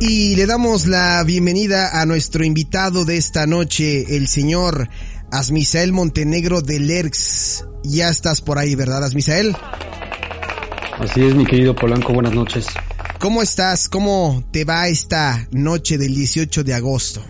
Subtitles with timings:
[0.00, 4.88] Y le damos la bienvenida a nuestro invitado de esta noche, el señor
[5.32, 7.66] Asmisael Montenegro de Lerx.
[7.82, 9.56] Ya estás por ahí, ¿verdad, Asmisael?
[11.00, 12.68] Así es, mi querido Polanco, buenas noches.
[13.18, 13.88] ¿Cómo estás?
[13.88, 17.20] ¿Cómo te va esta noche del 18 de agosto?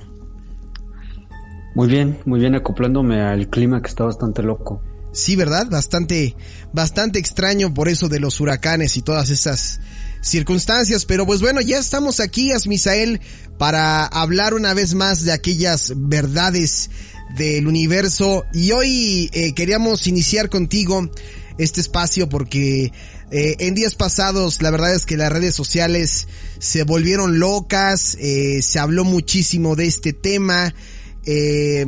[1.74, 4.82] Muy bien, muy bien acoplándome al clima que está bastante loco.
[5.12, 5.68] Sí, ¿verdad?
[5.70, 6.36] Bastante,
[6.74, 9.80] bastante extraño por eso de los huracanes y todas esas
[10.20, 11.04] circunstancias.
[11.04, 13.20] Pero pues bueno, ya estamos aquí, Asmisael,
[13.58, 16.90] para hablar una vez más de aquellas verdades
[17.36, 18.44] del universo.
[18.52, 21.10] Y hoy eh, queríamos iniciar contigo
[21.58, 22.92] este espacio porque
[23.30, 28.62] eh, en días pasados la verdad es que las redes sociales se volvieron locas, eh,
[28.62, 30.74] se habló muchísimo de este tema.
[31.26, 31.84] Eh,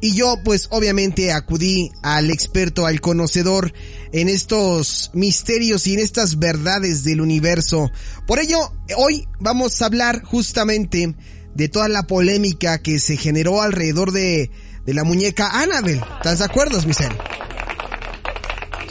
[0.00, 3.72] y yo pues obviamente acudí al experto, al conocedor
[4.12, 7.90] en estos misterios y en estas verdades del universo.
[8.26, 8.58] Por ello,
[8.96, 11.14] hoy vamos a hablar justamente
[11.54, 14.50] de toda la polémica que se generó alrededor de,
[14.86, 16.02] de la muñeca Annabelle.
[16.16, 17.16] ¿Estás de acuerdo, Michelle?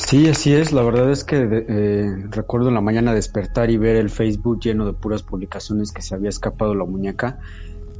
[0.10, 0.72] Sí, así es.
[0.72, 4.86] La verdad es que eh, recuerdo en la mañana despertar y ver el Facebook lleno
[4.86, 7.40] de puras publicaciones que se había escapado la muñeca.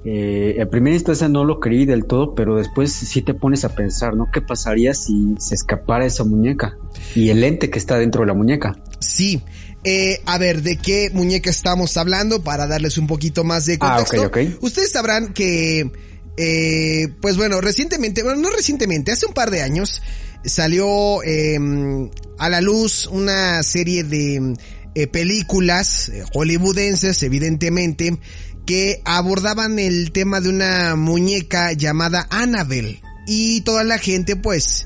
[0.06, 3.76] Eh, en primera instancia no lo creí del todo, pero después sí te pones a
[3.76, 4.28] pensar, ¿no?
[4.32, 6.78] ¿Qué pasaría si se escapara esa muñeca
[7.16, 8.82] y el ente que está dentro de la muñeca?
[9.00, 9.42] Sí.
[9.84, 12.44] Eh, a ver, ¿de qué muñeca estamos hablando?
[12.44, 14.22] Para darles un poquito más de contexto.
[14.24, 14.64] Ah, ok, ok.
[14.64, 15.92] Ustedes sabrán que,
[16.38, 20.02] eh, pues bueno, recientemente, bueno, no recientemente, hace un par de años,
[20.46, 21.58] salió eh,
[22.38, 24.56] a la luz una serie de
[24.96, 28.20] eh, películas eh, hollywoodenses, evidentemente,
[28.70, 33.02] que abordaban el tema de una muñeca llamada Annabelle.
[33.26, 34.86] Y toda la gente, pues,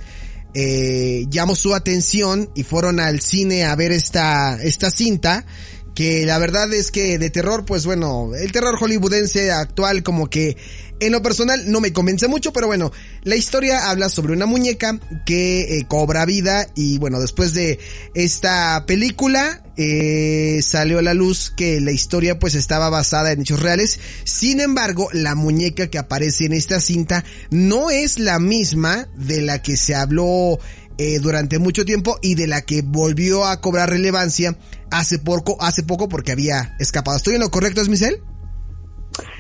[0.54, 5.46] eh, llamó su atención y fueron al cine a ver esta, esta cinta
[5.96, 10.58] que la verdad es que de terror, pues bueno, el terror hollywoodense actual como que
[11.00, 12.92] en lo personal no me convence mucho, pero bueno,
[13.24, 17.80] la historia habla sobre una muñeca que eh, cobra vida y bueno, después de
[18.14, 23.62] esta película eh, salió a la luz que la historia pues estaba basada en hechos
[23.62, 24.00] reales.
[24.24, 29.62] Sin embargo, la muñeca que aparece en esta cinta no es la misma de la
[29.62, 30.60] que se habló
[31.00, 34.56] eh, durante mucho tiempo y de la que volvió a cobrar relevancia
[34.94, 37.18] hace poco, hace poco porque había escapado.
[37.18, 38.22] ¿Estoy en lo correcto, Esmicel?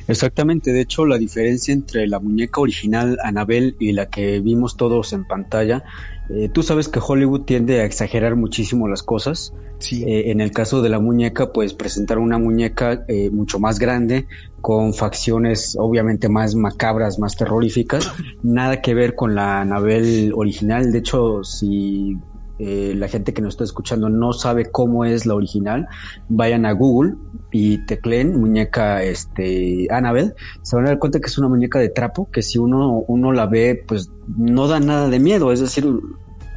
[0.08, 5.14] Exactamente, de hecho la diferencia entre la muñeca original Annabelle y la que vimos todos
[5.14, 5.84] en pantalla,
[6.30, 9.54] eh, tú sabes que Hollywood tiende a exagerar muchísimo las cosas.
[9.80, 10.04] Sí.
[10.04, 14.28] Eh, en el caso de la muñeca, pues presentar una muñeca eh, mucho más grande,
[14.62, 18.10] con facciones obviamente más macabras, más terroríficas,
[18.44, 20.92] nada que ver con la Annabelle original.
[20.92, 22.18] De hecho, si
[22.60, 25.88] eh, la gente que nos está escuchando no sabe cómo es la original,
[26.30, 27.16] vayan a Google
[27.52, 31.90] y tecleen muñeca este Annabelle, se van a dar cuenta que es una muñeca de
[31.90, 35.86] trapo que si uno uno la ve pues no da nada de miedo, es decir,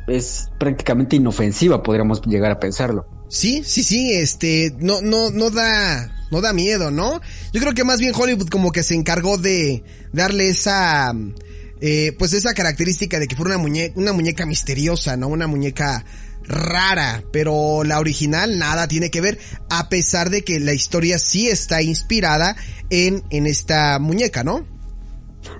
[0.06, 3.06] es prácticamente inofensiva, podríamos llegar a pensarlo.
[3.28, 7.20] Sí, sí, sí, este, no, no, no da, no da miedo, ¿no?
[7.52, 9.82] Yo creo que más bien Hollywood como que se encargó de
[10.12, 11.12] darle esa,
[11.80, 15.28] eh, pues esa característica de que fuera una muñeca, una muñeca misteriosa, ¿no?
[15.28, 16.04] Una muñeca
[16.44, 19.38] rara, pero la original nada tiene que ver,
[19.68, 22.56] a pesar de que la historia sí está inspirada
[22.90, 24.64] en, en esta muñeca, ¿no?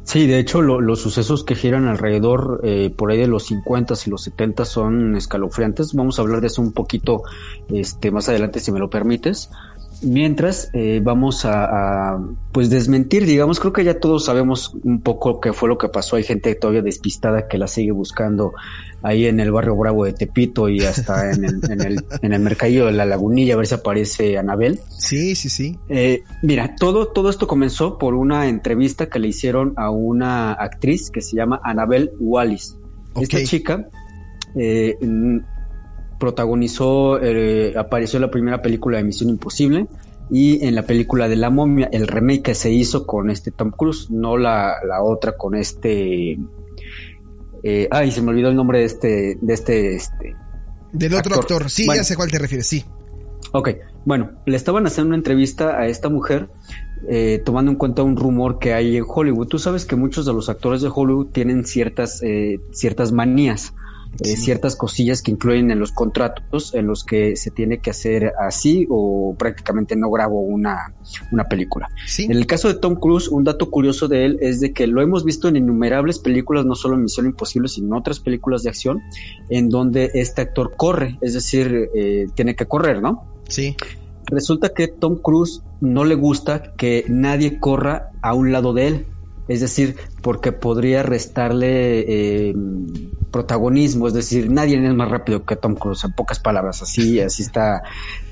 [0.02, 3.94] Sí, de hecho lo, los sucesos que giran alrededor eh, por ahí de los 50
[4.06, 5.94] y los 70 son escalofriantes.
[5.94, 7.22] Vamos a hablar de eso un poquito
[7.68, 9.50] este, más adelante si me lo permites.
[10.02, 11.64] Mientras eh, vamos a,
[12.14, 12.20] a,
[12.52, 16.16] pues desmentir, digamos, creo que ya todos sabemos un poco qué fue lo que pasó.
[16.16, 18.52] Hay gente todavía despistada que la sigue buscando
[19.02, 22.40] ahí en el barrio Bravo de Tepito y hasta en el, en el, en el
[22.40, 24.80] mercadillo de la Lagunilla a ver si aparece Anabel.
[24.98, 25.78] Sí, sí, sí.
[25.88, 31.10] Eh, mira, todo, todo esto comenzó por una entrevista que le hicieron a una actriz
[31.10, 32.76] que se llama Anabel Wallis.
[33.14, 33.88] Esta chica
[34.54, 34.96] eh,
[36.18, 39.86] protagonizó, eh, apareció en la primera película de Misión Imposible
[40.30, 43.70] y en la película de La Momia, el remake que se hizo con este Tom
[43.70, 46.38] Cruise, no la, la otra con este
[47.62, 50.36] Eh, ay, se me olvidó el nombre de este, de este, este.
[50.92, 51.68] Del otro actor.
[51.68, 52.84] Sí, ya sé a cuál te refieres, sí.
[53.52, 53.70] Ok,
[54.04, 56.48] bueno, le estaban haciendo una entrevista a esta mujer
[57.08, 59.48] eh, tomando en cuenta un rumor que hay en Hollywood.
[59.48, 63.72] Tú sabes que muchos de los actores de Hollywood tienen ciertas, eh, ciertas manías.
[64.20, 68.32] Eh, ciertas cosillas que incluyen en los contratos en los que se tiene que hacer
[68.38, 70.94] así o prácticamente no grabo una,
[71.32, 71.88] una película.
[72.18, 75.02] En el caso de Tom Cruise, un dato curioso de él es de que lo
[75.02, 78.70] hemos visto en innumerables películas, no solo en Misión Imposible, sino en otras películas de
[78.70, 79.02] acción,
[79.50, 83.24] en donde este actor corre, es decir, eh, tiene que correr, ¿no?
[83.48, 83.76] Sí.
[84.26, 89.06] Resulta que Tom Cruise no le gusta que nadie corra a un lado de él.
[89.48, 92.00] Es decir, porque podría restarle
[92.48, 92.54] eh,
[93.30, 97.42] protagonismo, es decir, nadie es más rápido que Tom Cruise, en pocas palabras, así, así
[97.42, 97.82] está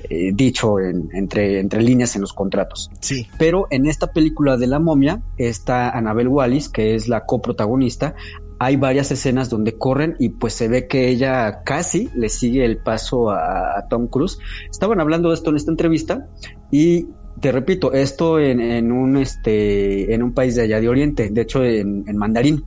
[0.09, 2.91] eh, dicho entre, entre líneas en los contratos.
[2.99, 3.27] Sí.
[3.37, 8.15] Pero en esta película de la momia está Annabelle Wallis, que es la coprotagonista,
[8.59, 12.77] hay varias escenas donde corren y pues se ve que ella casi le sigue el
[12.77, 14.39] paso a, Tom Cruise.
[14.69, 16.27] Estaban hablando de esto en esta entrevista
[16.71, 17.07] y
[17.39, 21.63] te repito, esto en, un este en un país de allá de Oriente, de hecho
[21.63, 22.63] en, mandarín.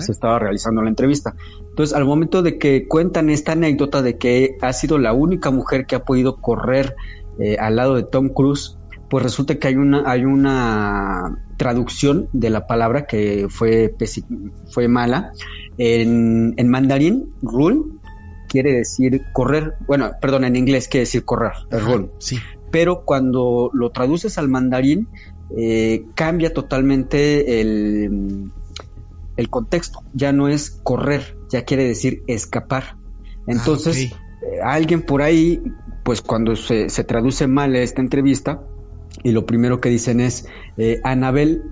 [0.00, 1.34] Se estaba realizando la entrevista.
[1.68, 5.84] Entonces, al momento de que cuentan esta anécdota de que ha sido la única mujer
[5.84, 6.96] que ha podido correr
[7.38, 8.78] eh, al lado de Tom Cruise,
[9.10, 13.94] pues resulta que hay una, hay una traducción de la palabra que fue,
[14.70, 15.32] fue mala.
[15.76, 17.82] En, en mandarín, rule
[18.48, 19.74] quiere decir correr.
[19.86, 22.08] Bueno, perdón, en inglés quiere decir correr, rule.
[22.18, 22.38] Sí.
[22.70, 25.08] Pero cuando lo traduces al mandarín,
[25.56, 28.50] eh, cambia totalmente el,
[29.36, 30.00] el contexto.
[30.12, 32.96] Ya no es correr, ya quiere decir escapar.
[33.46, 34.12] Entonces, eh,
[34.62, 35.62] alguien por ahí,
[36.04, 38.62] pues cuando se, se, traduce mal esta entrevista,
[39.22, 40.46] y lo primero que dicen es,
[40.76, 41.62] eh, Anabel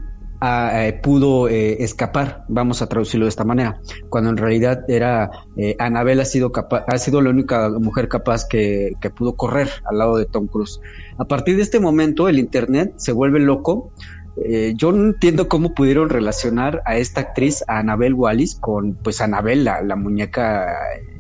[0.43, 5.31] eh, pudo escapar, vamos a traducirlo de esta manera, cuando en realidad era
[5.79, 10.17] Anabel ha sido ha sido la única mujer capaz que, que, pudo correr al lado
[10.17, 10.81] de Tom Cruise.
[11.19, 13.93] A partir de este momento el internet se vuelve loco
[14.37, 19.21] eh, yo no entiendo cómo pudieron relacionar a esta actriz, a Anabel Wallis, con pues
[19.21, 20.67] Anabel, la, la muñeca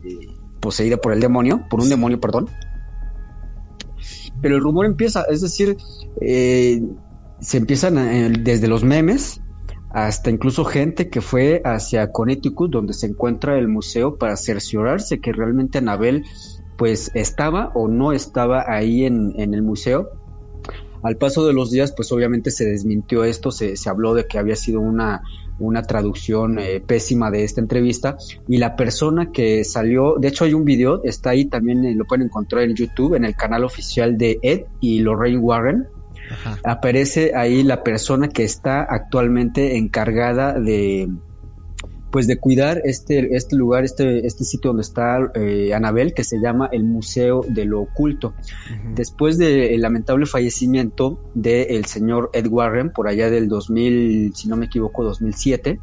[0.05, 0.26] eh,
[0.61, 2.49] poseída por el demonio, por un demonio, perdón.
[4.43, 5.76] Pero el rumor empieza, es decir,
[6.20, 6.82] eh,
[7.44, 9.41] se empiezan desde los memes
[9.91, 15.32] hasta incluso gente que fue hacia Connecticut, donde se encuentra el museo, para cerciorarse que
[15.32, 16.25] realmente Anabel
[16.76, 20.11] pues estaba o no estaba ahí en, en el museo
[21.05, 24.38] al paso de los días, pues obviamente se desmintió esto, se, se habló de que
[24.38, 25.23] había sido una,
[25.58, 28.17] una traducción eh, pésima de esta entrevista
[28.49, 32.06] y la persona que salió, de hecho hay un video, está ahí también eh, lo
[32.06, 35.87] pueden encontrar en YouTube, en el canal oficial de Ed y Lorraine Warren.
[36.62, 41.09] Aparece ahí la persona que está actualmente encargada de,
[42.15, 46.38] pues de cuidar este, este lugar, este, este sitio donde está eh, Anabel, que se
[46.38, 48.35] llama el Museo de lo Oculto.
[48.94, 54.67] Después del lamentable fallecimiento del señor Ed Warren, por allá del 2000, si no me
[54.67, 55.81] equivoco, 2007,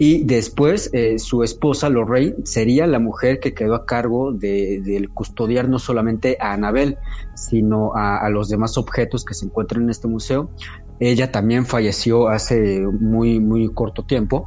[0.00, 5.68] y después eh, su esposa Lorraine sería la mujer que quedó a cargo de, custodiar
[5.68, 6.96] no solamente a Anabel,
[7.36, 10.50] sino a, a, los demás objetos que se encuentran en este museo.
[10.98, 14.46] Ella también falleció hace muy, muy corto tiempo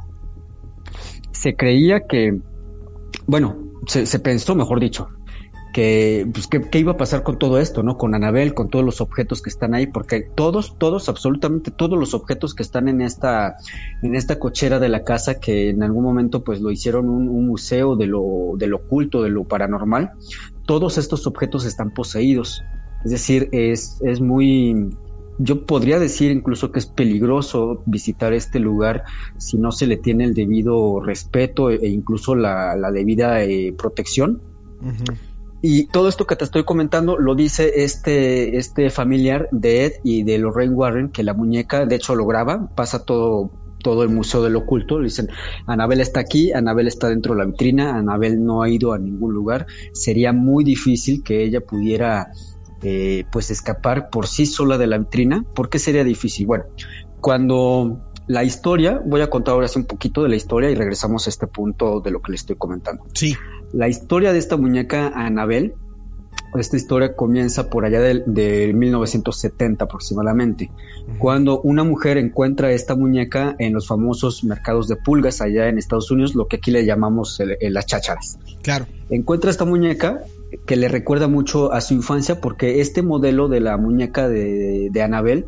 [1.44, 2.40] se creía que,
[3.26, 3.54] bueno,
[3.86, 5.08] se, pensó, mejor dicho,
[5.74, 7.98] que, pues, ¿qué, iba a pasar con todo esto, ¿no?
[7.98, 12.14] Con Anabel, con todos los objetos que están ahí, porque todos, todos, absolutamente todos los
[12.14, 13.56] objetos que están en esta,
[14.02, 17.48] en esta cochera de la casa, que en algún momento pues lo hicieron un, un
[17.48, 20.12] museo de lo, de lo oculto, de lo paranormal,
[20.64, 22.62] todos estos objetos están poseídos.
[23.04, 24.90] Es decir, es, es muy,
[25.38, 29.02] yo podría decir incluso que es peligroso visitar este lugar
[29.38, 34.40] si no se le tiene el debido respeto e incluso la, debida eh, protección.
[35.66, 40.22] Y todo esto que te estoy comentando lo dice este, este familiar de Ed y
[40.22, 43.50] de Lorraine Warren, que la muñeca de hecho lo graba, pasa todo,
[43.82, 44.98] todo el Museo del Oculto.
[44.98, 45.30] Le dicen,
[45.66, 49.32] Anabel está aquí, Anabel está dentro de la vitrina, Anabel no ha ido a ningún
[49.32, 49.66] lugar.
[49.94, 52.30] Sería muy difícil que ella pudiera
[52.82, 56.46] eh, pues escapar por sí sola de la vitrina, ¿por qué sería difícil?
[56.46, 56.64] Bueno,
[57.22, 61.26] cuando la historia, voy a contar ahora sí un poquito de la historia y regresamos
[61.26, 63.04] a este punto de lo que le estoy comentando.
[63.14, 63.34] Sí.
[63.74, 65.74] La historia de esta muñeca Anabel,
[66.54, 70.70] esta historia comienza por allá de, 1970 aproximadamente,
[71.18, 76.12] cuando una mujer encuentra esta muñeca en los famosos mercados de pulgas allá en Estados
[76.12, 78.38] Unidos, lo que aquí le llamamos las chácharas.
[78.62, 78.86] Claro.
[79.10, 80.22] Encuentra esta muñeca
[80.66, 85.02] que le recuerda mucho a su infancia porque este modelo de la muñeca de, de
[85.02, 85.46] Anabel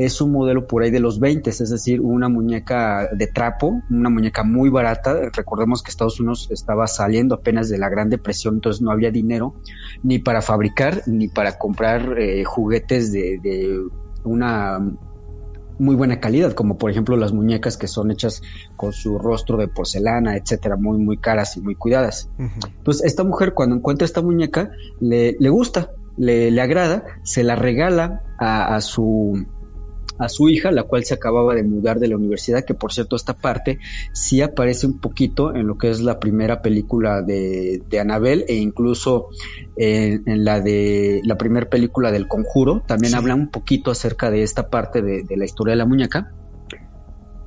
[0.00, 4.08] es un modelo por ahí de los 20, es decir, una muñeca de trapo, una
[4.08, 5.14] muñeca muy barata.
[5.30, 9.54] Recordemos que Estados Unidos estaba saliendo apenas de la Gran Depresión, entonces no había dinero
[10.02, 13.78] ni para fabricar ni para comprar eh, juguetes de, de
[14.24, 14.80] una
[15.78, 18.42] muy buena calidad, como por ejemplo las muñecas que son hechas
[18.76, 22.30] con su rostro de porcelana, etcétera, muy, muy caras y muy cuidadas.
[22.84, 27.54] Pues esta mujer cuando encuentra esta muñeca le, le gusta, le, le, agrada, se la
[27.54, 29.46] regala a, a su
[30.20, 33.16] a su hija, la cual se acababa de mudar de la universidad, que por cierto
[33.16, 33.78] esta parte
[34.12, 38.56] sí aparece un poquito en lo que es la primera película de, de Anabel e
[38.56, 39.28] incluso
[39.76, 43.16] en, en, la de la primera película del Conjuro, también sí.
[43.16, 46.32] habla un poquito acerca de esta parte de, de, la historia de la muñeca.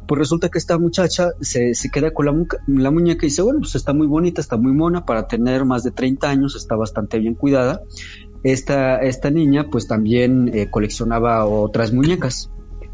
[0.08, 2.34] Pues resulta que esta muchacha se, se queda con la,
[2.68, 5.84] la, muñeca y dice, bueno, pues está muy bonita, está muy mona, para tener más
[5.84, 7.82] de 30 años, está bastante bien cuidada.
[8.44, 12.50] Esta, esta niña pues también eh, coleccionaba otras muñecas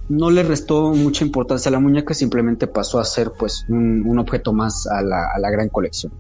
[0.09, 4.51] no le restó mucha importancia a la muñeca, simplemente pasó a ser pues un, objeto
[4.53, 6.11] más a la, a la, gran colección.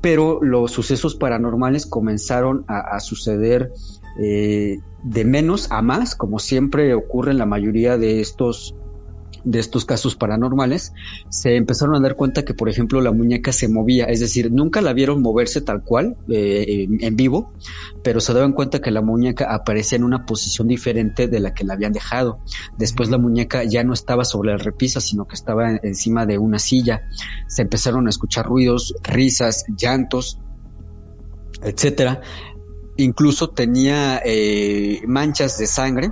[0.00, 3.72] Pero los sucesos paranormales comenzaron a, a suceder
[4.18, 8.74] eh, de menos a más, como siempre ocurre en la mayoría de estos
[9.44, 10.92] de estos casos paranormales,
[11.28, 14.80] se empezaron a dar cuenta que, por ejemplo, la muñeca se movía, es decir, nunca
[14.80, 17.52] la vieron moverse tal cual eh, en, vivo,
[18.02, 21.64] pero se daban cuenta que la muñeca aparecía en una posición diferente de la que
[21.64, 22.40] la habían dejado.
[22.78, 26.58] Después la muñeca ya no estaba sobre la repisa, sino que estaba encima de una
[26.58, 27.02] silla.
[27.48, 30.38] Se empezaron a escuchar ruidos, risas, llantos,
[31.62, 32.20] etcétera.
[32.96, 36.10] Incluso tenía eh, manchas de sangre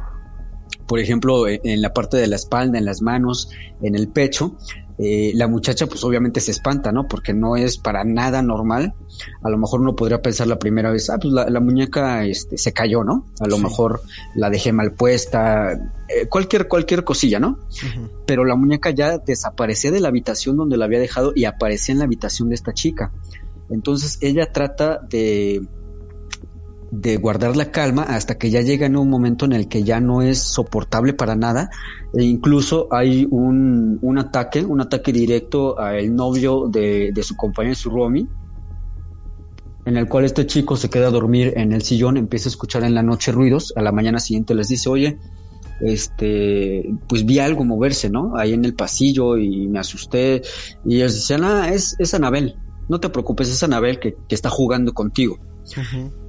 [0.89, 3.51] por ejemplo, e, en la parte de la espalda, en las manos,
[3.83, 4.57] en el pecho,
[4.99, 7.07] eh, la muchacha pues obviamente se espanta, ¿no?
[7.07, 8.95] Porque no es para nada normal.
[9.43, 12.59] A lo mejor uno podría pensar la primera vez, ah, pues la, la muñeca este,
[12.59, 13.27] se cayó, ¿no?
[13.39, 13.63] A lo sí.
[13.63, 14.01] mejor
[14.35, 15.73] la dejé mal puesta,
[16.09, 17.51] eh, cualquier, cualquier cosilla, ¿no?
[17.51, 18.11] Uh -huh.
[18.27, 22.01] Pero la muñeca ya desaparecía de la habitación donde la había dejado y aparecía en
[22.01, 23.13] la habitación de esta chica.
[23.71, 25.63] Entonces ella trata de
[26.91, 30.01] de guardar la calma hasta que ya llega en un momento en el que ya
[30.01, 31.71] no es soportable para nada
[32.15, 37.75] e incluso hay un, un ataque, un ataque directo al novio de, de su compañero,
[37.75, 38.27] su Romy,
[39.85, 42.85] en el cual este chico se queda a dormir en el sillón, empieza a escuchar
[42.85, 45.19] en la noche ruidos, a la mañana siguiente les dice, oye,
[45.81, 48.37] este, pues vi algo moverse, ¿no?
[48.37, 50.43] Ahí en el pasillo y me asusté
[50.85, 52.57] y ellos decían, ah, es, es Anabel,
[52.89, 55.39] no te preocupes, es Anabel que, que está jugando contigo.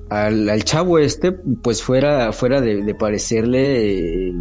[0.09, 4.33] Al, al, chavo este, pues fuera, fuera de, parecerle,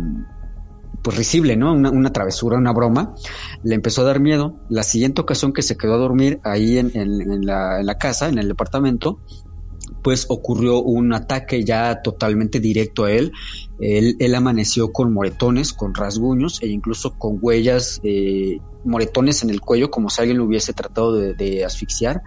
[1.03, 1.73] pues risible, ¿no?
[1.73, 3.15] Una, una, travesura, una broma,
[3.63, 4.57] le empezó a dar miedo.
[4.69, 8.29] La siguiente ocasión que se quedó a dormir ahí en, en, la, en la, casa,
[8.29, 9.21] en el departamento,
[10.03, 13.33] pues ocurrió un ataque ya totalmente directo a él.
[13.81, 19.91] Él, amaneció con moretones, con rasguños e incluso con huellas, eh, moretones en el cuello,
[19.91, 22.23] como si alguien lo hubiese tratado de asfixiar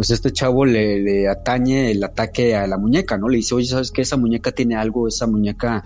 [0.00, 3.28] pues este chavo le, le, atañe el ataque a la muñeca, ¿no?
[3.28, 4.00] Le dice, oye, ¿sabes qué?
[4.00, 5.84] Esa muñeca tiene algo, esa muñeca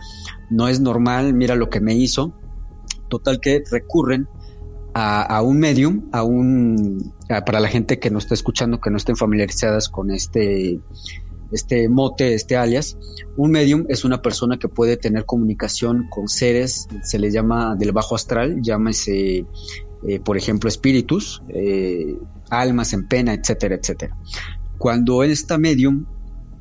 [0.51, 2.33] no es normal, mira lo que me hizo.
[3.09, 4.29] Total que recurren
[4.95, 9.17] a, un medium, a un, para la gente que no está escuchando, que no estén
[9.17, 10.79] familiarizadas con este,
[11.51, 12.97] este mote, este alias,
[13.37, 17.91] un medium es una persona que puede tener comunicación con seres, se les llama del
[17.91, 19.45] bajo astral, llámese,
[20.07, 22.17] eh, por ejemplo, espíritus, eh,
[22.51, 24.17] almas en pena, etcétera, etcétera.
[24.79, 26.07] Cuando esta medium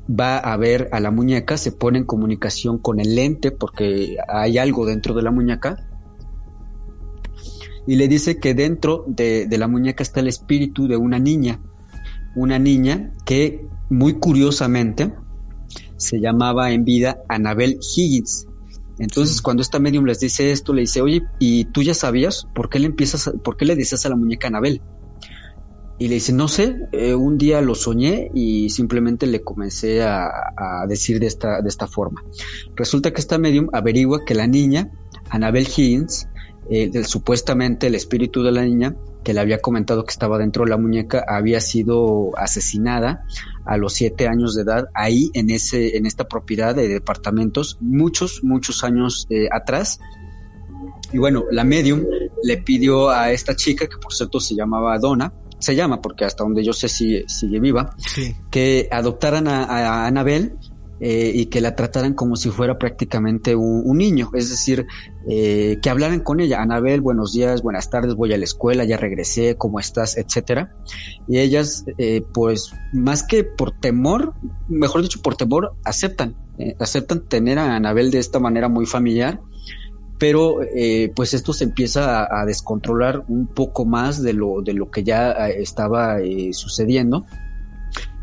[0.08, 4.58] va a ver a la muñeca, se pone en comunicación con el lente porque hay
[4.58, 5.76] algo dentro de la muñeca
[7.86, 11.60] y le dice que dentro de, de la muñeca está el espíritu de una niña,
[12.34, 15.12] una niña que muy curiosamente
[15.96, 18.46] se llamaba en vida Anabel Higgins.
[18.98, 19.42] Entonces, sí.
[19.42, 22.78] cuando esta medium les dice esto, le dice, oye, ¿y tú ya sabías por qué
[22.78, 24.80] le empiezas, a, por qué le dices a la muñeca Anabel?
[25.98, 30.26] Y le dice, no sé, eh, un día lo soñé y simplemente le comencé a,
[30.56, 32.24] a, decir de esta, de esta forma.
[32.74, 34.90] Resulta que esta medium averigua que la niña,
[35.30, 36.28] Annabel Higgins,
[36.70, 40.70] eh, supuestamente el espíritu de la niña, que le había comentado que estaba dentro de
[40.70, 43.24] la muñeca, había sido asesinada
[43.64, 48.42] a los siete años de edad, ahí en, ese, en esta propiedad de departamentos, muchos,
[48.44, 49.98] muchos años eh, atrás.
[51.12, 52.02] Y bueno, la medium
[52.42, 55.32] le pidió a esta chica, que por cierto se llamaba Donna,
[55.64, 58.36] se llama, porque hasta donde yo sé sigue, sigue viva, sí.
[58.50, 60.58] que adoptaran a, a Anabel
[61.00, 64.86] eh, y que la trataran como si fuera prácticamente un, un niño, es decir,
[65.28, 68.96] eh, que hablaran con ella, Anabel, buenos días, buenas tardes, voy a la escuela, ya
[68.96, 70.16] regresé, ¿cómo estás?
[70.16, 70.74] etcétera.
[71.26, 74.34] Y ellas, eh, pues, más que por temor,
[74.68, 79.40] mejor dicho, por temor, aceptan, eh, aceptan tener a Anabel de esta manera muy familiar
[80.18, 84.90] pero eh, pues esto se empieza a, descontrolar un poco más de lo, de lo
[84.90, 87.24] que ya eh, estaba eh, sucediendo.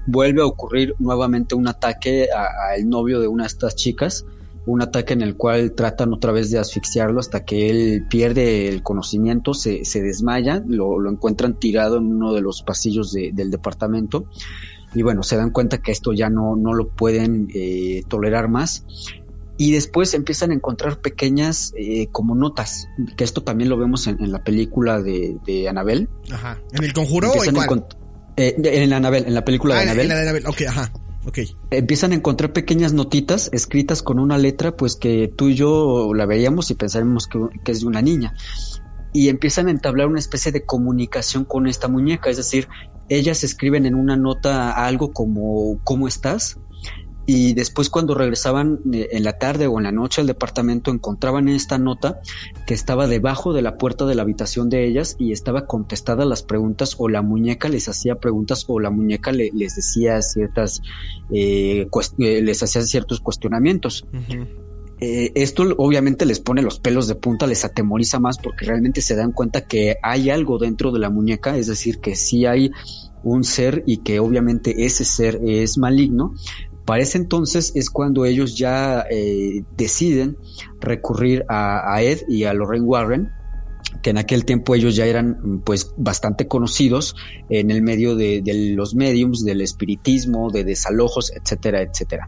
[0.08, 4.26] Vuelve a ocurrir nuevamente un ataque al novio de una de estas chicas,
[4.66, 8.84] un ataque en el cual tratan otra vez de asfixiarlo hasta que él pierde el
[8.84, 14.26] conocimiento, se, se desmaya, lo, encuentran tirado en uno de los pasillos del departamento
[14.94, 18.86] y bueno, se dan cuenta que esto ya no, no lo pueden eh, tolerar más
[19.58, 24.32] y después empiezan a encontrar pequeñas eh, como notas, que esto también lo vemos en,
[24.32, 26.10] la película de, de Anabel.
[26.32, 26.60] Ajá.
[26.72, 27.86] ¿En el conjuro o en cuál?
[28.38, 30.02] Eh, en Anabel, en la película de Anabel.
[30.02, 30.92] En la de Anabel, ok, ajá.
[31.24, 31.56] Okay.
[31.70, 36.26] Empiezan a encontrar pequeñas notitas escritas con una letra, pues que tú y yo la
[36.26, 38.34] veíamos y pensaremos que, que, es de una niña.
[39.14, 42.68] Y empiezan a entablar una especie de comunicación con esta muñeca, es decir,
[43.10, 46.58] ellas escriben en una nota algo como ¿cómo estás?
[47.34, 51.48] Y después cuando regresaban eh, en la tarde o en la noche al departamento encontraban
[51.48, 52.20] esta nota
[52.68, 56.44] que estaba debajo de la puerta de la habitación de ellas y estaba contestada las
[56.44, 60.82] preguntas o la muñeca les hacía preguntas o la muñeca les decía ciertas
[61.32, 64.06] eh, eh, les hacía ciertos cuestionamientos.
[65.00, 69.32] Esto obviamente les pone los pelos de punta, les atemoriza más porque realmente se dan
[69.32, 72.72] cuenta que hay algo dentro de la muñeca, es decir, que sí hay
[73.24, 76.36] un ser y que obviamente ese ser es maligno,
[76.92, 80.36] para ese entonces es cuando ellos ya eh, deciden
[80.82, 83.30] recurrir a, Ed y a Lorraine Warren,
[84.04, 87.16] que en aquel tiempo ellos ya eran pues bastante conocidos
[87.48, 88.44] en el medio de,
[88.76, 92.28] los mediums, del espiritismo, de desalojos, etcétera, etcétera.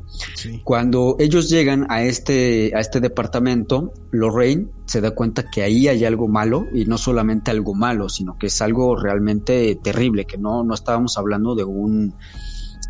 [0.63, 6.05] Cuando ellos llegan a este, a este departamento, Lorraine se da cuenta que ahí hay
[6.05, 10.63] algo malo y no solamente algo malo, sino que es algo realmente terrible, que no,
[10.63, 12.15] no estábamos hablando de un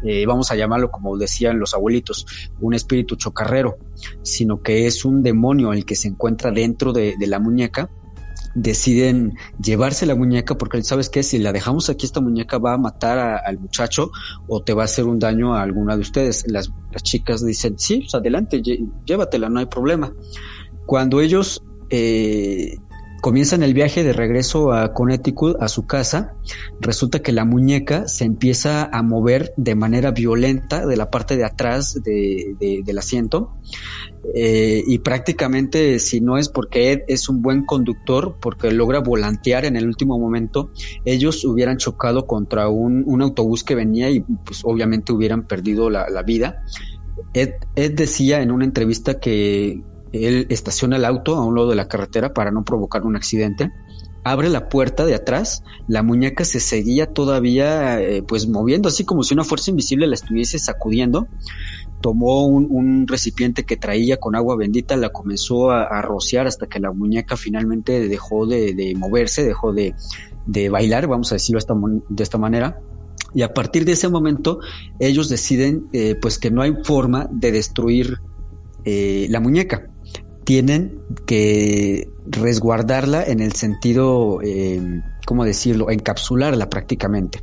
[0.03, 2.25] eh, vamos a llamarlo como decían los abuelitos,
[2.59, 3.77] un espíritu chocarrero,
[4.21, 7.89] sino que es un demonio el que se encuentra dentro de, la muñeca
[8.55, 12.77] deciden llevarse la muñeca porque sabes que si la dejamos aquí esta muñeca va a
[12.77, 14.11] matar al muchacho
[14.47, 16.45] o te va a hacer un daño a alguna de ustedes.
[16.47, 18.61] Las, chicas dicen, sí, pues adelante,
[19.05, 20.13] llévatela, no hay problema.
[20.85, 22.77] Cuando ellos eh,
[23.23, 26.35] comienzan el viaje de regreso a Connecticut, a su casa,
[26.81, 31.45] resulta que la muñeca se empieza a mover de manera violenta de la parte de
[31.45, 33.53] atrás del asiento.
[34.35, 39.63] Eh, y prácticamente si no es porque Ed es un buen conductor, porque logra volantear
[39.63, 40.71] en el último momento,
[41.05, 46.65] ellos hubieran chocado contra un, autobús que venía y pues obviamente hubieran perdido la, vida.
[47.33, 49.81] Ed, decía en una entrevista que,
[50.13, 53.71] él estaciona el auto a un lado de la carretera para no provocar un accidente.
[54.23, 59.23] Abre la puerta de atrás, la muñeca se seguía todavía eh, pues moviendo, así como
[59.23, 61.27] si una fuerza invisible la estuviese sacudiendo.
[61.99, 66.91] Tomó un, recipiente que traía con agua bendita, la comenzó a, rociar hasta que la
[66.91, 69.93] muñeca finalmente dejó de, moverse, dejó de,
[70.69, 71.61] bailar, vamos a decirlo
[72.09, 72.79] de esta manera.
[73.33, 74.59] Y a partir de ese momento,
[74.99, 78.19] ellos deciden eh, pues que no hay forma de destruir
[78.83, 79.92] eh, la muñeca
[80.43, 87.39] tienen que resguardarla en el sentido, eh, ¿cómo decirlo?, encapsularla prácticamente.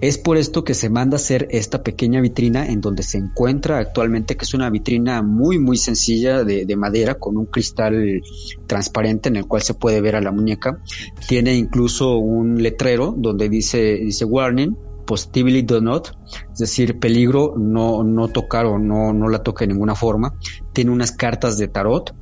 [0.00, 3.78] Es por esto que se manda a hacer esta pequeña vitrina en donde se encuentra
[3.78, 8.22] actualmente, que es una vitrina muy, muy sencilla de, madera con un cristal
[8.66, 10.80] transparente en el cual se puede ver a la muñeca.
[11.26, 16.08] Tiene incluso un letrero donde dice, dice warning, possibility do not,
[16.52, 20.34] es decir, peligro, no, no tocar o no, no la toque de ninguna forma.
[20.72, 22.14] Tiene unas cartas de tarot.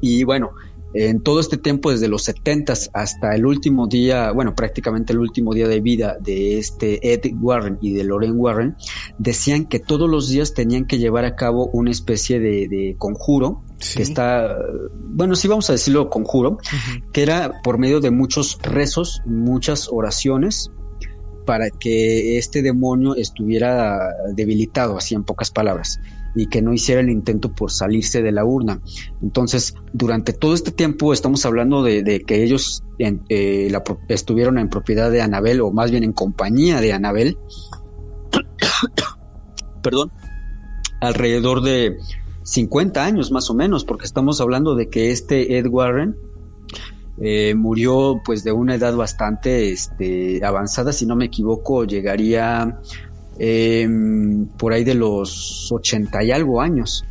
[0.00, 0.50] Y bueno,
[0.98, 5.52] en todo este tiempo, desde los 70 hasta el último día, bueno, prácticamente el último
[5.52, 8.76] día de vida de este Ed Warren y de Lorraine Warren,
[9.18, 13.62] decían que todos los días tenían que llevar a cabo una especie de, conjuro,
[13.94, 14.56] que está,
[15.10, 16.58] bueno, sí vamos a decirlo conjuro,
[17.12, 20.70] que era por medio de muchos rezos, muchas oraciones,
[21.46, 26.00] para que este demonio estuviera debilitado, así en pocas palabras,
[26.34, 28.82] y que no hiciera el intento por salirse de la urna.
[29.22, 33.72] Entonces, durante todo este tiempo estamos hablando de, que ellos eh,
[34.08, 37.38] estuvieron en propiedad de Anabel, o más bien en compañía de Anabel,
[39.82, 40.12] perdón,
[41.00, 41.96] alrededor de
[42.42, 46.16] 50 años más o menos, porque estamos hablando de que este Ed Warren,
[47.18, 52.78] eh, murió pues de una edad bastante este, avanzada, si no me equivoco, llegaría
[53.38, 57.04] em, por ahí de los 80 y algo años.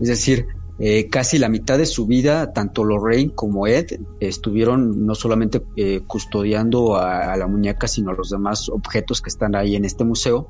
[0.00, 0.46] Es decir,
[0.78, 6.00] eh, casi la mitad de su vida, tanto Lorraine como Ed estuvieron no solamente eh,
[6.06, 10.48] custodiando a, la muñeca, sino a los demás objetos que están ahí en este museo.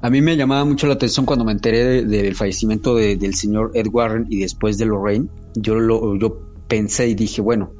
[0.00, 3.88] A mí me llamaba mucho la atención cuando me enteré del fallecimiento del señor Ed
[3.90, 5.28] Warren y después de Lorraine.
[5.56, 7.72] Yo, lo, yo pensé y dije, bueno,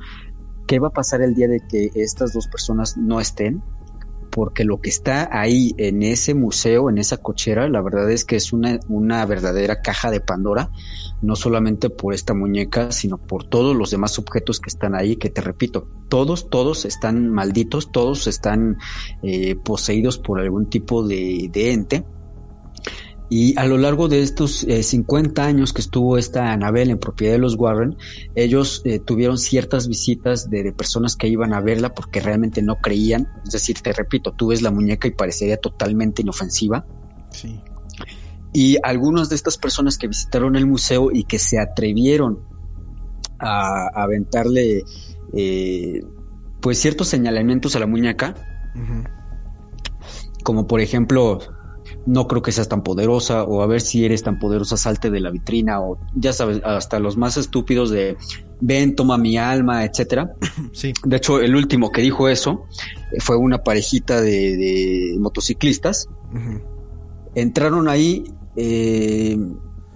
[0.67, 3.63] ¿qué va a pasar el día de que estas dos personas no estén?
[4.35, 8.35] porque lo que está ahí en ese museo, en esa cochera, la verdad es que
[8.35, 10.73] es una, una verdadera caja de Pandora,
[11.23, 15.31] no solamente por esta muñeca, sino por todos los demás objetos que están ahí, que
[15.31, 18.79] te repito, todos, todos están malditos, todos están
[19.23, 22.05] eh, poseídos por algún tipo de, de ente
[23.37, 27.33] y a lo largo de estos 50 eh, años que estuvo esta Anabel en propiedad
[27.33, 27.97] de los Warren,
[28.37, 33.27] ellos eh, tuvieron ciertas visitas de, personas que iban a verla porque realmente no creían.
[33.45, 36.87] Es decir, te repito, tú ves la muñeca y parecería totalmente inofensiva.
[37.31, 37.61] Sí.
[38.53, 42.39] Y algunas de estas personas que visitaron el museo y que se atrevieron
[43.41, 44.85] a, aventarle
[45.33, 46.05] eh,
[46.61, 48.37] pues ciertos señalamientos a la muñeca,
[50.45, 51.41] como por ejemplo
[52.07, 55.21] no creo que seas tan poderosa o a ver si eres tan poderosa, salte de
[55.21, 58.17] la vitrina o ya sabes, hasta los más estúpidos de
[58.61, 60.35] ven, toma mi alma, etcétera.
[60.73, 60.93] Sí.
[61.05, 62.67] De hecho, el último que dijo eso
[63.13, 66.09] eh, fue una parejita de, motociclistas.
[67.35, 68.25] Entraron ahí,
[68.57, 69.39] eh,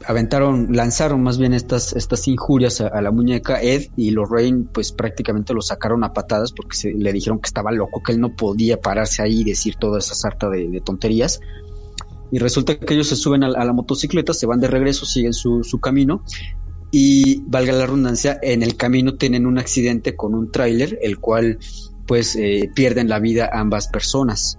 [0.06, 3.60] aventaron, lanzaron más bien estas, estas injurias a, la muñeca.
[3.60, 7.72] Ed y Lorraine, pues prácticamente lo sacaron a patadas porque se, le dijeron que estaba
[7.72, 11.40] loco, que él no podía pararse ahí y decir toda esa sarta de tonterías
[12.30, 15.80] y resulta que ellos se suben a, la motocicleta, se van de regreso, siguen su,
[15.82, 16.22] camino
[16.90, 21.58] y valga la redundancia, en el camino tienen un accidente con un tráiler, el cual
[22.06, 24.58] pues eh, pierden la vida ambas personas.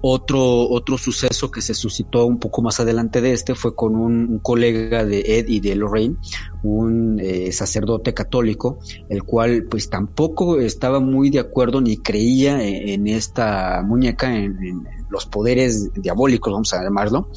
[0.00, 4.38] Otro, otro suceso que se suscitó un poco más adelante de este fue con un,
[4.38, 6.16] colega de Ed y de Lorraine,
[6.62, 13.08] un eh, sacerdote católico, el cual pues tampoco estaba muy de acuerdo ni creía en,
[13.08, 17.28] esta muñeca, en, los poderes diabólicos, vamos a llamarlo.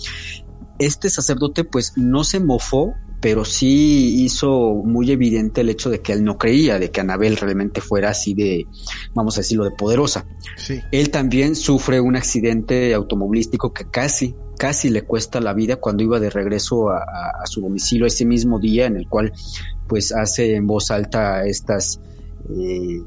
[0.78, 6.12] Este sacerdote pues no se mofó pero sí hizo muy evidente el hecho de que
[6.12, 8.65] él no creía de que Anabel realmente fuera así de,
[9.13, 10.25] vamos a decirlo, de poderosa.
[10.57, 10.79] Sí.
[10.91, 16.19] Él también sufre un accidente automovilístico que casi, casi le cuesta la vida cuando iba
[16.19, 17.05] de regreso a,
[17.45, 19.31] su domicilio ese mismo día en el cual
[19.88, 21.99] pues hace en voz alta estas
[22.49, 23.01] eh,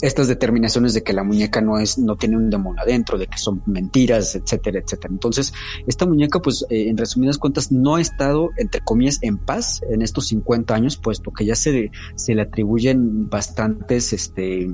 [0.00, 3.38] estas determinaciones de que la muñeca no es, no tiene un demonio adentro, de que
[3.38, 5.12] son mentiras, etcétera, etcétera.
[5.12, 5.52] Entonces,
[5.86, 10.02] esta muñeca, pues, eh, en resumidas cuentas, no ha estado, entre comillas, en paz en
[10.02, 14.70] estos 50 años, puesto que ya se, se le atribuyen bastantes, este,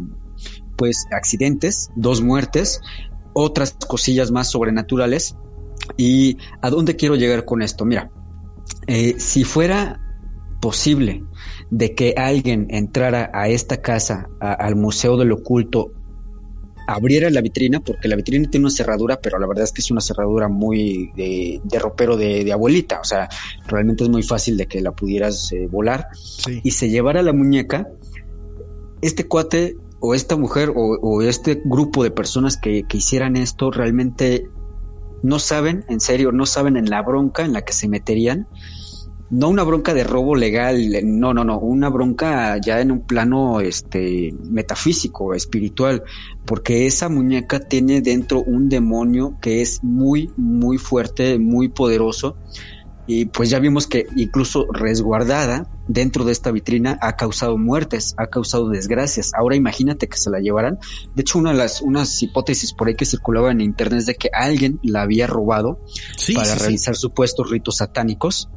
[0.77, 2.81] pues, accidentes, dos muertes,
[3.33, 5.37] otras cosillas más sobrenaturales.
[5.97, 7.85] ¿Y a dónde quiero llegar con esto?
[7.85, 8.11] Mira,
[8.87, 10.02] eh, si fuera
[10.63, 11.25] posible
[11.71, 15.91] de que alguien entrara a esta casa, al Museo del Oculto,
[16.87, 19.91] abriera la vitrina, porque la vitrina tiene una cerradura, pero la verdad es que es
[19.91, 23.29] una cerradura muy de, ropero de, abuelita, o sea,
[23.67, 26.07] realmente es muy fácil de que la pudieras eh, volar.
[26.63, 27.89] Y se llevara la muñeca,
[29.01, 34.49] este cuate o esta mujer o, este grupo de personas que, que hicieran esto realmente
[35.25, 38.47] no saben, en serio, no saben en la bronca en la que se meterían
[39.33, 43.63] no una bronca de robo legal, no, no, no, una bronca ya en un plano
[43.63, 46.03] este metafísico, espiritual,
[46.45, 52.37] porque esa muñeca tiene dentro un demonio que es muy muy fuerte, muy poderoso
[53.07, 58.27] y pues ya vimos que incluso resguardada dentro de esta vitrina ha causado muertes, ha
[58.27, 59.33] causado desgracias.
[59.35, 60.79] Ahora imagínate que se la llevaran.
[61.15, 64.15] De hecho, una de las unas hipótesis por ahí que circulaba en internet es de
[64.15, 65.81] que alguien la había robado
[66.35, 68.49] para realizar supuestos ritos satánicos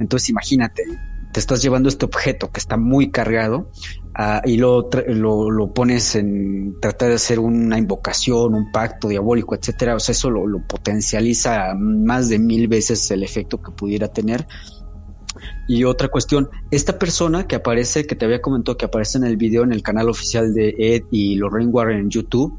[0.00, 0.84] entonces imagínate,
[1.32, 3.70] te estás llevando este objeto que está muy cargado
[4.14, 9.94] ah, y lo, lo, pones en tratar de hacer una invocación, un pacto diabólico, etcétera.
[9.94, 14.46] O sea, eso lo, potencializa más de mil veces el efecto que pudiera tener.
[15.68, 19.36] Y otra cuestión, esta persona que aparece, que te había comentado que aparece en el
[19.36, 22.58] video en el canal oficial de Ed y Lorraine Warren en YouTube,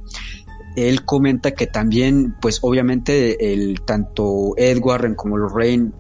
[0.77, 5.91] él comenta que también, pues obviamente, el tanto Ed Warren como Lorraine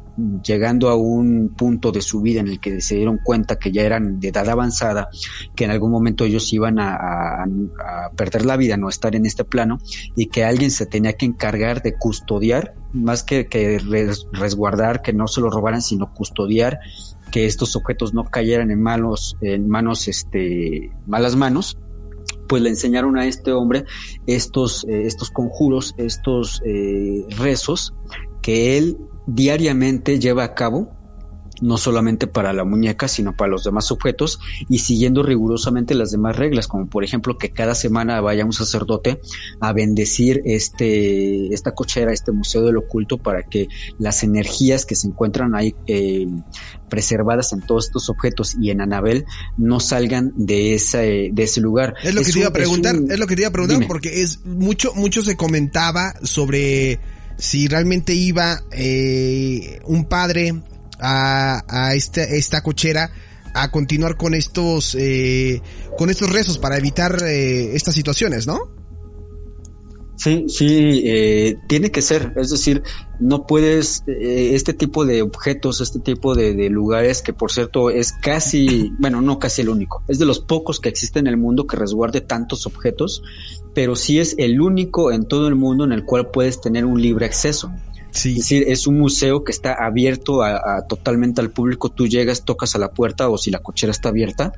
[0.43, 3.83] llegando a un punto de su vida en el que se dieron cuenta que ya
[3.83, 5.09] eran de edad avanzada,
[5.55, 7.45] que en algún momento ellos iban a,
[8.15, 9.79] perder la vida, no estar en este plano,
[10.15, 13.47] y que alguien se tenía que encargar de custodiar, más que,
[14.31, 16.79] resguardar, que no se lo robaran, sino custodiar
[17.31, 21.77] que estos objetos no cayeran en malos, en manos, este, malas manos,
[22.47, 23.85] pues le enseñaron a este hombre
[24.27, 27.93] estos, eh, estos conjuros, estos eh, rezos
[28.41, 31.01] que él diariamente lleva a cabo
[31.61, 36.35] no solamente para la muñeca, sino para los demás objetos y siguiendo rigurosamente las demás
[36.35, 39.21] reglas, como por ejemplo que cada semana vaya un sacerdote
[39.59, 43.67] a bendecir este, esta cochera, este museo del oculto para que
[43.99, 46.27] las energías que se encuentran ahí eh,
[46.89, 49.25] preservadas en todos estos objetos y en Anabel
[49.57, 51.95] no salgan de ese, de ese lugar.
[52.03, 54.21] Es lo que te iba a preguntar, es, lo que te iba a preguntar, porque
[54.21, 56.99] es mucho, mucho se comentaba sobre
[57.41, 60.53] si realmente iba eh, un padre
[60.99, 63.11] a, a esta, esta cochera
[63.55, 65.59] a continuar con estos eh,
[65.97, 68.59] con estos rezos para evitar eh, estas situaciones, ¿no?
[70.17, 72.83] Sí, sí, eh, tiene que ser, es decir,
[73.19, 77.89] no puedes, eh, este tipo de objetos, este tipo de, de, lugares, que por cierto
[77.89, 81.37] es casi, bueno, no casi el único, es de los pocos que existen en el
[81.37, 83.23] mundo que resguarde tantos objetos,
[83.73, 87.01] pero sí es el único en todo el mundo en el cual puedes tener un
[87.01, 87.71] libre acceso.
[88.11, 88.31] Sí.
[88.31, 91.89] Es decir, es un museo que está abierto a, a, totalmente al público.
[91.89, 94.51] Tú llegas, tocas a la puerta o si la cochera está abierta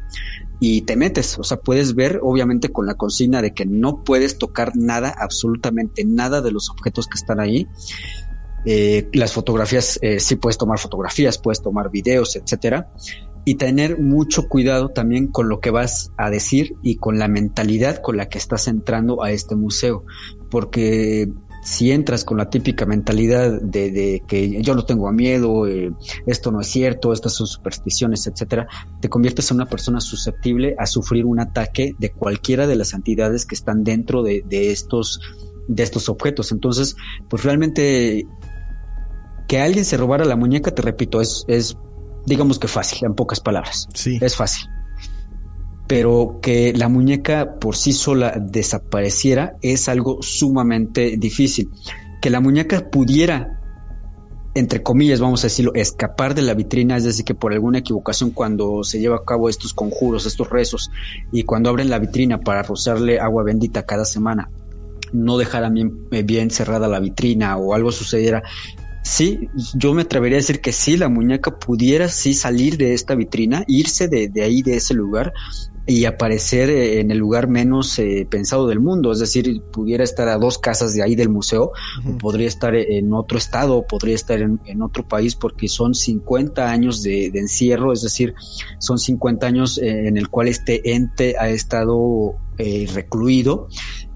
[0.60, 1.38] y te metes.
[1.38, 6.04] O sea, puedes ver, obviamente, con la consigna de que no puedes tocar nada, absolutamente
[6.04, 7.68] nada de los objetos que están ahí.
[8.66, 12.90] Eh, las fotografías, eh, sí puedes tomar fotografías, puedes tomar videos, etcétera.
[13.46, 18.02] Y tener mucho cuidado también con lo que vas a decir y con la mentalidad
[18.02, 20.06] con la que estás entrando a este museo.
[20.50, 21.30] Porque
[21.64, 25.92] si entras con la típica mentalidad de, que yo no tengo miedo, eh,
[26.26, 28.68] esto no es cierto, estas son supersticiones, etcétera,
[29.00, 33.46] te conviertes en una persona susceptible a sufrir un ataque de cualquiera de las entidades
[33.46, 35.22] que están dentro de, estos
[35.68, 36.52] de estos objetos.
[36.52, 36.96] Entonces,
[37.30, 38.28] pues realmente
[39.48, 41.78] que alguien se robara la muñeca, te repito, es
[42.26, 43.88] digamos que fácil, en pocas palabras.
[43.94, 44.18] Sí.
[44.22, 44.70] Es fácil
[45.88, 51.70] pero que la muñeca por sí sola desapareciera es algo sumamente difícil.
[52.22, 53.60] Que la muñeca pudiera,
[54.56, 58.32] entre comillas, vamos a decirlo, escapar de la vitrina, es decir, que por alguna equivocación
[58.32, 60.90] cuando se lleva a cabo estos conjuros, estos rezos,
[61.32, 64.50] y cuando abren la vitrina para rociarle agua bendita cada semana,
[65.12, 68.42] no dejaran bien, bien cerrada la vitrina o algo sucediera,
[69.04, 73.16] Sí, yo me atrevería a decir que sí, la muñeca pudiera sí salir de esta
[73.16, 75.34] vitrina, irse de, de ahí, de ese lugar,
[75.86, 80.30] y aparecer eh, en el lugar menos eh, pensado del mundo, es decir, pudiera estar
[80.30, 82.16] a dos casas de ahí del museo, uh -huh.
[82.16, 86.72] o podría estar en otro estado, podría estar en, en otro país, porque son 50
[86.72, 88.34] años de, de, encierro, es decir,
[88.80, 93.68] son 50 años eh, en el cual este ente ha estado eh, recluido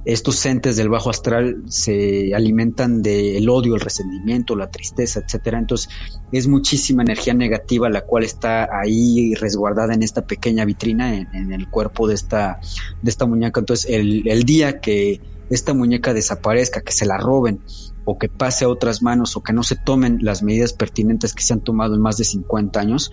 [0.07, 5.59] estos entes del bajo astral se alimentan del odio, el resentimiento, la tristeza, etcétera.
[5.59, 5.89] Entonces,
[6.31, 11.69] es muchísima energía negativa la cual está ahí resguardada en esta pequeña vitrina, en, el
[11.69, 12.59] cuerpo de esta,
[13.01, 13.59] de esta muñeca.
[13.59, 17.61] Entonces, el día que esta muñeca desaparezca, que se la roben,
[18.05, 21.43] o que pase a otras manos, o que no se tomen las medidas pertinentes que
[21.43, 23.11] se han tomado en más de 50 años,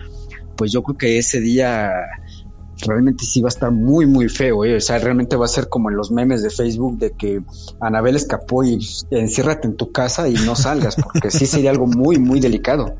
[0.55, 1.91] pues yo creo que ese día
[2.81, 4.75] realmente sí va a estar muy, muy feo, ¿eh?
[4.75, 7.41] O sea, realmente va a ser como en los memes de Facebook de que
[7.79, 12.17] Anabel escapó y enciérrate en tu casa y no salgas, porque sí sería algo muy,
[12.17, 12.95] muy delicado.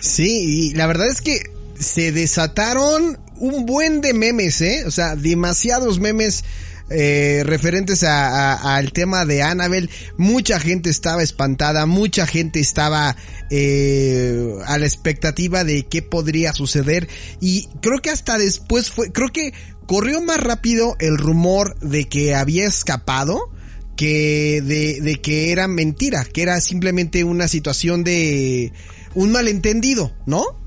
[0.00, 1.40] Sí, y la verdad es que
[1.78, 4.84] se desataron un buen de memes, ¿eh?
[4.86, 6.44] O sea, demasiados memes
[6.90, 13.16] eh, referentes a, al tema de Annabelle, mucha gente estaba espantada, mucha gente estaba
[13.50, 17.08] eh, a la expectativa de qué podría suceder
[17.40, 19.54] y creo que hasta después fue, creo que
[19.86, 23.50] corrió más rápido el rumor de que había escapado
[23.96, 28.72] que de, de que era mentira, que era simplemente una situación de
[29.14, 30.63] un malentendido, ¿no?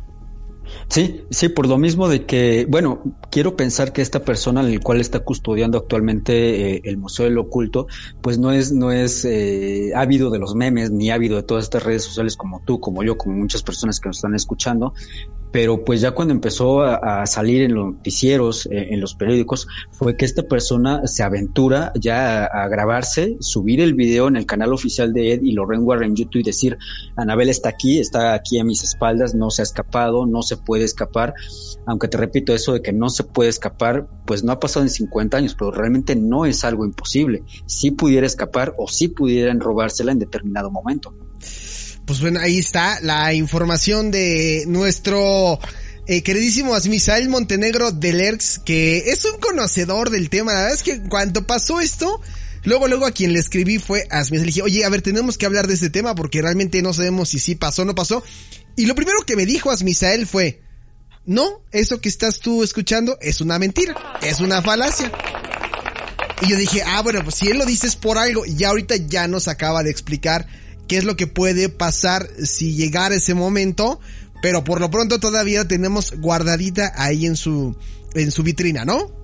[0.89, 4.79] Sí, sí, por lo mismo de que, bueno, quiero pensar que esta persona en el
[4.79, 7.87] cual está custodiando actualmente eh, el Museo del Oculto,
[8.21, 11.83] pues no es, no es eh, ávido de los memes, ni ávido de todas estas
[11.83, 14.93] redes sociales como tú, como yo, como muchas personas que nos están escuchando,
[15.51, 20.15] pero pues ya cuando empezó a, salir en los noticieros, eh, en los periódicos, fue
[20.15, 24.73] que esta persona se aventura ya a, a, grabarse, subir el video en el canal
[24.73, 26.77] oficial de Ed y Lorraine Warren en YouTube y decir,
[27.15, 30.83] Anabel está aquí, está aquí a mis espaldas, no se ha escapado, no se puede
[30.83, 31.33] escapar,
[31.85, 34.89] aunque te repito eso de que no se puede escapar, pues no ha pasado en
[34.89, 40.11] 50 años, pero realmente no es algo imposible, si pudiera escapar o si pudieran robársela
[40.11, 41.13] en determinado momento.
[42.07, 45.59] Pues bueno, ahí está la información de nuestro
[46.05, 50.53] eh, queridísimo Asmisael Montenegro del ERX, que es un conocedor del tema.
[50.53, 52.21] La verdad es que cuando pasó esto,
[52.63, 54.45] luego, luego a quien le escribí fue Asmisael.
[54.45, 57.27] Le dije, oye, a ver, tenemos que hablar de este tema porque realmente no sabemos
[57.27, 58.23] si sí pasó o no pasó.
[58.77, 60.61] Y lo primero que me dijo Asmisael fue,
[61.25, 65.11] no, eso que estás tú escuchando es una mentira, es una falacia.
[66.41, 68.69] Y yo dije, ah, bueno, pues si él lo dice es por algo, y ya
[68.69, 70.47] ahorita ya nos acaba de explicar
[70.87, 73.99] qué es lo que puede pasar si llegara ese momento,
[74.41, 77.75] pero por lo pronto todavía tenemos guardadita ahí en su,
[78.13, 79.17] en su vitrina, ¿no?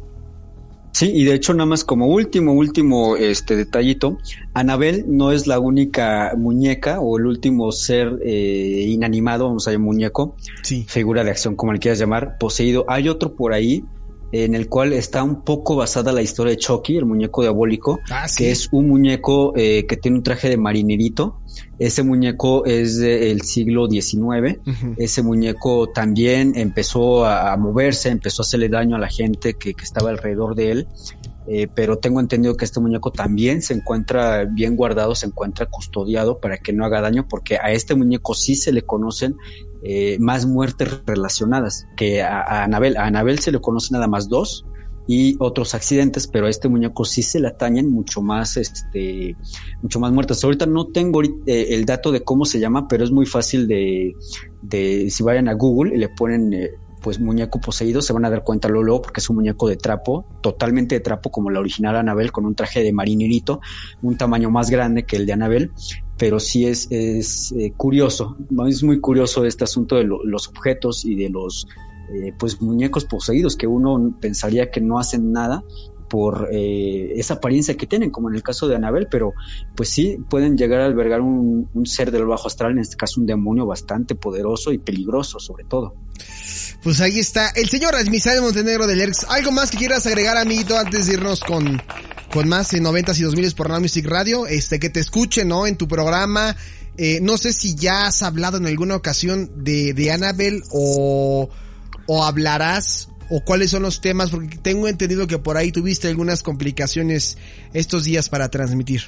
[0.94, 4.20] Sí, y de hecho nada más como último, último este detallito,
[4.54, 9.88] Anabel no es la única muñeca o el último ser eh, inanimado, vamos a llamar
[9.88, 10.86] muñeco, sí.
[10.88, 12.86] figura de acción, como le quieras llamar, poseído.
[12.88, 13.84] Hay otro por ahí
[14.34, 18.28] en el cual está un poco basada la historia de Chucky, el muñeco diabólico, ah,
[18.28, 18.38] ¿sí?
[18.44, 21.40] que es un muñeco eh, que tiene un traje de marinerito.
[21.78, 24.16] Ese muñeco es del siglo XIX.
[24.16, 24.96] Uh -huh.
[24.98, 29.76] Ese muñeco también empezó a, a, moverse, empezó a hacerle daño a la gente que,
[29.76, 30.88] que estaba alrededor de él.
[31.46, 36.40] Eh, pero tengo entendido que este muñeco también se encuentra bien guardado, se encuentra custodiado
[36.40, 39.36] para que no haga daño, porque a este muñeco sí se le conocen
[39.84, 42.98] eh, más muertes relacionadas que a, Anabel.
[42.98, 44.66] A Anabel se le conocen nada más dos
[45.08, 49.36] y otros accidentes, pero a este muñeco sí se le atañen mucho más, este,
[49.82, 50.44] mucho más muertes.
[50.44, 54.14] Ahorita no tengo eh, el dato de cómo se llama, pero es muy fácil de,
[54.62, 56.72] de si vayan a Google y le ponen eh,
[57.04, 60.26] pues muñeco poseído, se van a dar cuenta luego, porque es un muñeco de trapo,
[60.42, 63.60] totalmente de trapo como la original Anabel, con un traje de marinerito,
[64.02, 65.72] un tamaño más grande que el de Anabel,
[66.18, 68.38] pero sí es, es eh, curioso,
[68.68, 71.68] es muy curioso este asunto de lo, los objetos y de los
[72.14, 75.64] eh, pues muñecos poseídos, que uno pensaría que no hacen nada,
[76.14, 79.34] por eh, esa apariencia que tienen, como en el caso de Anabel, pero
[79.76, 83.26] pues sí pueden llegar a albergar un, ser del bajo astral, en este caso un
[83.26, 85.96] demonio bastante poderoso y peligroso sobre todo.
[86.84, 89.24] Pues ahí está el señor Misael Montenegro del ERX.
[89.28, 91.82] ¿Algo más que quieras agregar, amiguito, antes de irnos con,
[92.32, 94.46] con más en 90 y 2000 por Now Music Radio?
[94.46, 95.66] Este, que te escuche, ¿no?
[95.66, 96.56] En tu programa.
[96.96, 101.50] Eh, no sé si ya has hablado en alguna ocasión de, de Annabel o,
[102.06, 106.44] o hablarás o cuáles son los temas, porque tengo entendido que por ahí tuviste algunas
[106.44, 107.38] complicaciones
[107.74, 109.02] estos días para transmitir.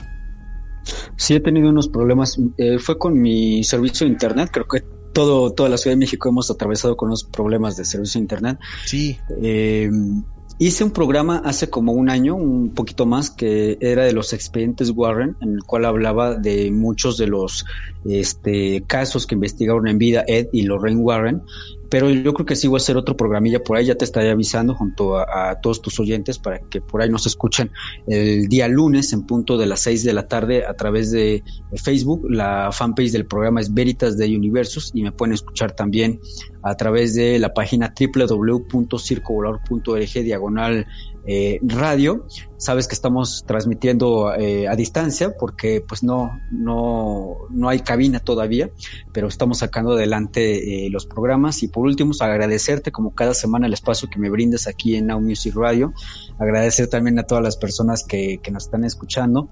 [1.15, 2.37] Sí, he tenido unos problemas.
[2.57, 6.29] Eh, fue con mi servicio de internet, creo que todo, toda la Ciudad de México
[6.29, 8.59] hemos atravesado con unos problemas de servicio de internet.
[8.85, 9.17] Sí.
[9.41, 9.89] Eh,
[10.57, 14.91] hice un programa hace como un año, un poquito más, que era de los expedientes
[14.91, 17.65] Warren, en el cual hablaba de muchos de los
[18.05, 21.41] este, casos que investigaron en vida Ed y Lorraine Warren,
[21.95, 24.29] pero yo creo que sí voy a hacer otro programilla por ahí, ya te estaré
[24.29, 27.71] avisando junto a, todos tus oyentes para que por ahí nos escuchen
[28.05, 31.41] el día lunes en punto de las 6 de la tarde a través de
[31.81, 32.29] Facebook.
[32.29, 36.19] La fanpage del programa es Veritas de Universos y me pueden escuchar también
[36.63, 40.85] a través de la página www.circovolador.org diagonal
[41.27, 42.27] eh, radio.
[42.57, 48.69] Sabes que estamos transmitiendo eh, a distancia porque pues no, no, no hay cabina todavía,
[49.11, 51.63] pero estamos sacando adelante eh, los programas.
[51.63, 55.21] Y por último, agradecerte como cada semana el espacio que me brindas aquí en Now
[55.21, 55.93] Music Radio.
[56.39, 59.49] Agradecer también a todas las personas que, que nos están escuchando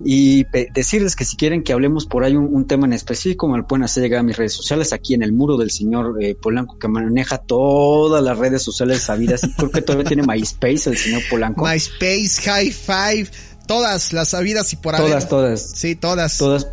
[0.00, 0.44] y
[0.74, 3.66] decirles que si quieren que hablemos por ahí un, un, tema en específico, me lo
[3.66, 6.78] pueden hacer llegar a mis redes sociales, aquí en el muro del señor eh, Polanco,
[6.78, 9.42] que maneja todas las redes sociales sabidas.
[9.56, 11.64] Creo que todavía tiene MySpace el señor Polanco.
[11.64, 13.30] MySpace, High Five,
[13.66, 15.28] todas las sabidas y por Todas, haber.
[15.28, 15.70] todas.
[15.74, 16.36] Sí, todas.
[16.38, 16.66] Todas.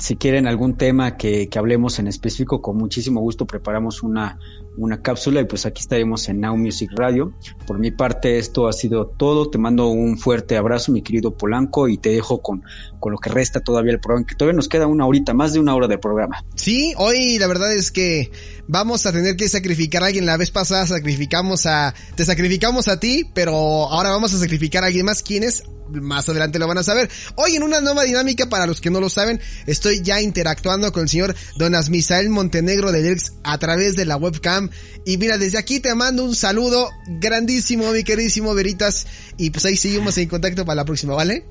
[0.00, 4.38] Si quieren algún tema que, que hablemos en específico, con muchísimo gusto preparamos una,
[4.76, 7.32] una cápsula y pues aquí estaremos en Now Music Radio.
[7.66, 9.50] Por mi parte esto ha sido todo.
[9.50, 12.62] Te mando un fuerte abrazo, mi querido Polanco, y te dejo con,
[12.98, 15.60] con lo que resta todavía el programa, que todavía nos queda una horita, más de
[15.60, 16.44] una hora de programa.
[16.54, 18.30] Sí, hoy la verdad es que
[18.68, 20.26] vamos a tener que sacrificar a alguien.
[20.26, 24.86] La vez pasada sacrificamos a, te sacrificamos a ti, pero ahora vamos a sacrificar a
[24.86, 25.22] alguien más.
[25.22, 25.64] ¿Quién es?
[25.90, 27.10] Más adelante lo van a saber.
[27.34, 31.02] Hoy en una nueva dinámica, para los que no lo saben, estoy ya interactuando con
[31.02, 34.59] el señor Don Asmisael Montenegro de Dirks a través de la webcam.
[35.06, 39.06] Y mira, desde aquí te mando un saludo grandísimo, mi queridísimo Veritas.
[39.36, 41.46] Y pues ahí seguimos en contacto para la próxima, ¿vale?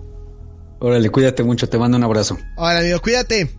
[0.79, 2.37] Órale, cuídate mucho, te mando un abrazo.
[2.55, 3.58] Hola, amigo, cuídate.